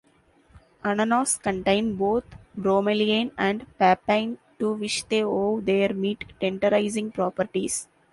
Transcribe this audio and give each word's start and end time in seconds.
Ananas 0.83 1.37
contain 1.37 1.95
both 1.95 2.23
bromelain 2.57 3.31
and 3.37 3.67
papain 3.79 4.39
to 4.57 4.73
which 4.73 5.05
they 5.09 5.23
owe 5.23 5.61
their 5.61 5.93
meat 5.93 6.23
tenderizing 6.41 7.13
properties. 7.13 7.87